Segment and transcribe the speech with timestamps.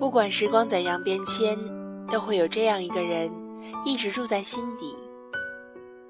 [0.00, 1.58] 不管时光怎样变迁，
[2.10, 3.30] 都会有这样一个人，
[3.84, 4.96] 一直住在心底。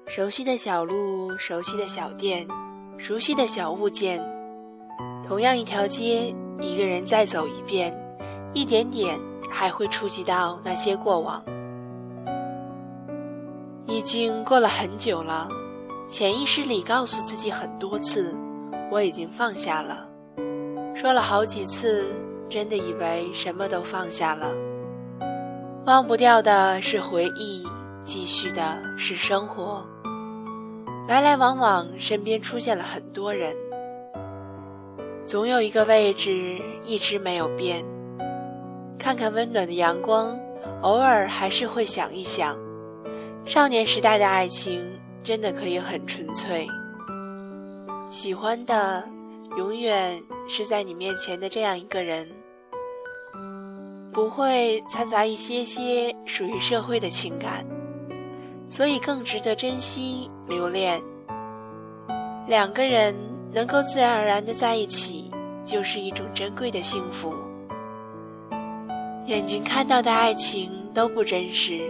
[0.07, 2.47] 熟悉的小路，熟悉的小店，
[2.97, 4.23] 熟悉的小物件，
[5.27, 7.93] 同样一条街，一个人再走一遍，
[8.53, 9.19] 一点点
[9.49, 11.43] 还会触及到那些过往。
[13.87, 15.49] 已经过了很久了，
[16.07, 18.33] 潜意识里告诉自己很多次，
[18.89, 20.07] 我已经放下了。
[20.95, 22.05] 说了好几次，
[22.51, 24.53] 真的以为什么都放下了。
[25.85, 27.65] 忘不掉的是回忆，
[28.03, 29.83] 继续的是生活。
[31.07, 33.55] 来来往往，身边出现了很多人，
[35.25, 37.83] 总有一个位置一直没有变。
[38.99, 40.37] 看看温暖的阳光，
[40.81, 42.57] 偶尔还是会想一想，
[43.45, 44.85] 少年时代的爱情
[45.23, 46.67] 真的可以很纯粹。
[48.11, 49.03] 喜欢的，
[49.57, 52.29] 永远是在你面前的这样一个人，
[54.13, 57.65] 不会掺杂一些些属于社会的情感。
[58.69, 61.01] 所以更值得珍惜留恋。
[62.47, 63.13] 两个人
[63.51, 65.29] 能够自然而然的在一起，
[65.65, 67.33] 就是一种珍贵的幸福。
[69.25, 71.81] 眼睛看到的爱情都不真实，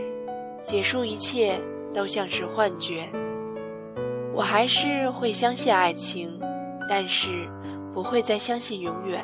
[0.64, 1.62] 结束一切
[1.94, 3.08] 都像是幻觉。
[4.34, 6.40] 我还是会相信爱情，
[6.90, 7.48] 但是
[7.94, 9.24] 不会再相信永远。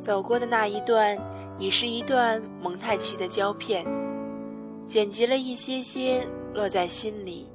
[0.00, 1.16] 走过的那一段，
[1.58, 3.86] 已是一段蒙太奇的胶片。
[4.86, 7.48] 剪辑了一些些，落在心里，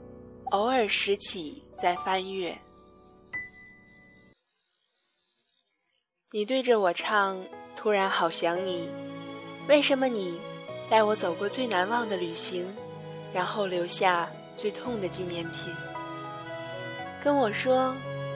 [0.51, 2.57] 偶尔拾起再翻阅。
[6.31, 7.38] 你对着我唱，
[7.75, 8.89] 突然好想你。
[9.67, 10.39] 为什么你
[10.89, 12.67] 带我走过最难忘的旅行，
[13.33, 15.73] 然后留下最痛的纪念品？
[17.19, 17.94] 跟我说，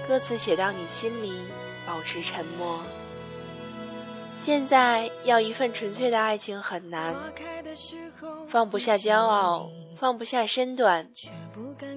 [0.08, 1.32] 歌词写到你心里，
[1.86, 2.80] 保持沉默。
[4.40, 7.14] 现在要一份纯粹的爱情很难，
[8.48, 11.06] 放不下骄傲，放不下身段，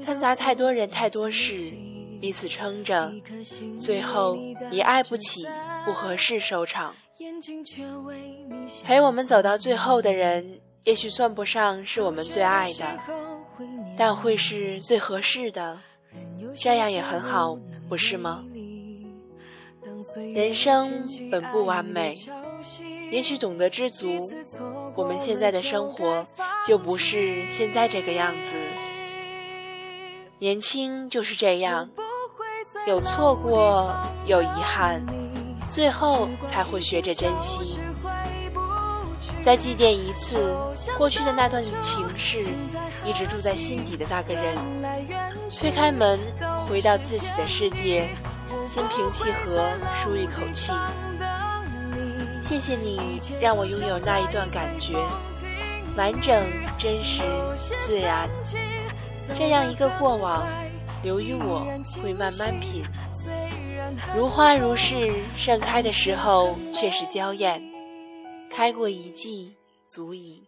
[0.00, 1.72] 掺杂太多人太多事，
[2.20, 3.12] 彼此撑着，
[3.78, 4.36] 最后
[4.72, 5.46] 以爱不起、
[5.84, 6.92] 不合适收场。
[8.82, 12.98] 陪我们走到最后的人，也许算不上是我们最爱的，
[13.96, 15.78] 但会是最合适的，
[16.56, 17.56] 这样也很好，
[17.88, 18.42] 不是吗？
[20.34, 22.18] 人生本不完美，
[23.10, 24.06] 也许懂得知足，
[24.94, 26.26] 我们现在的生活
[26.66, 28.56] 就不是现在这个样子。
[30.38, 31.88] 年轻就是这样，
[32.86, 33.94] 有错过，
[34.26, 35.04] 有遗憾，
[35.70, 37.78] 最后才会学着珍惜。
[39.40, 40.54] 再祭奠一次
[40.98, 42.40] 过去的那段情事，
[43.04, 44.56] 一直住在心底的那个人，
[45.60, 46.18] 推开门，
[46.68, 48.08] 回到自己的世界。
[48.66, 50.72] 心平气和，舒一口气。
[52.40, 54.94] 谢谢你让我拥有那一段感觉，
[55.96, 56.44] 完整、
[56.76, 57.22] 真实、
[57.56, 58.28] 自然。
[59.34, 60.46] 这样一个过往，
[61.02, 61.66] 留于我
[62.02, 62.84] 会慢慢品。
[64.16, 67.62] 如花如是，盛开的时候却是娇艳。
[68.50, 69.56] 开过一季，
[69.88, 70.42] 足矣。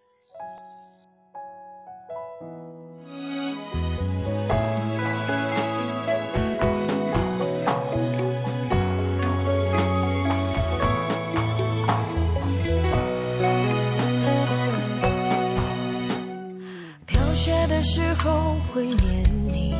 [18.18, 19.74] 后会念你，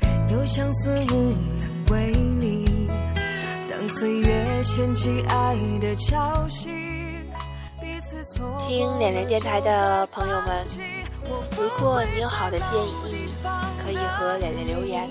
[0.00, 2.88] 人有相思无能为力。
[3.70, 6.66] 当岁月掀起爱的潮汐，
[7.80, 10.66] 彼此错听脸脸电台的朋友们，
[11.56, 13.32] 如果你有好的建议，
[13.82, 15.08] 可以和脸脸留言；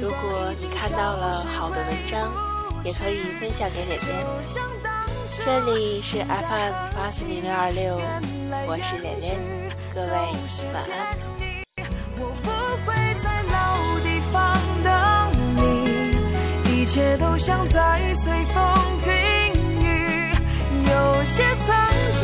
[0.00, 2.30] 如果你看到了好的文章，
[2.84, 4.26] 也可以分享给脸脸。
[5.42, 7.98] 这里是 FM 八四零六二六，
[8.66, 9.59] 我是脸脸。
[9.92, 10.06] 各位
[10.72, 11.18] 晚安。
[12.16, 12.48] 我不
[12.86, 14.34] 会在老地方
[14.84, 14.88] 等
[15.56, 15.58] 你，
[16.70, 18.54] 一切都像在随风
[19.02, 19.10] 停
[19.82, 20.32] 雨。
[20.86, 21.74] 有些曾
[22.20, 22.22] 经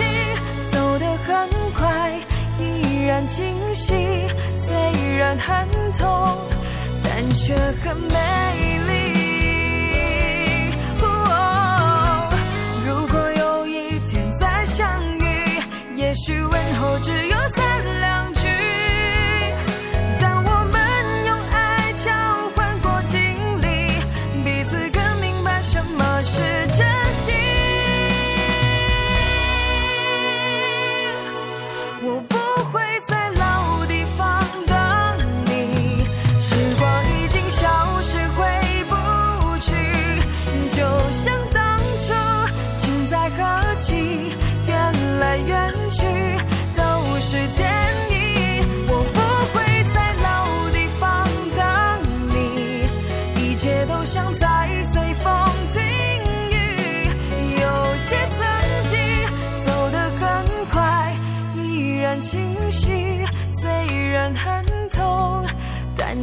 [0.70, 2.20] 走得很快，
[2.60, 3.92] 依然清晰，
[4.66, 5.66] 虽然很
[5.98, 6.38] 痛，
[7.02, 8.65] 但却很美
[16.16, 17.36] 许问候只有。
[17.54, 18.35] 三两句。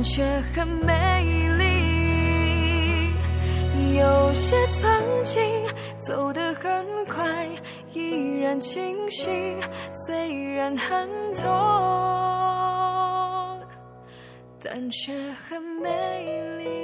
[0.04, 0.24] 却
[0.54, 1.64] 很美丽。
[3.98, 5.42] 有些曾经
[6.00, 7.48] 走得很快，
[7.94, 9.30] 依然清晰，
[10.06, 11.48] 虽然很痛，
[14.62, 15.14] 但却
[15.48, 16.83] 很美丽。